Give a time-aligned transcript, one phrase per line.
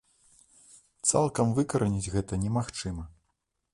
[1.11, 3.03] Цалкам выкараніць гэта немагчыма.